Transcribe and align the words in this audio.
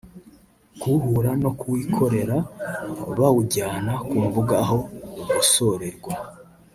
kuwuhura 0.79 1.31
no 1.43 1.51
kuwikorera 1.59 2.37
bawujyana 3.19 3.93
ku 4.07 4.15
mbuga 4.27 4.55
aho 4.63 4.77
ugosorerwa 5.21 6.13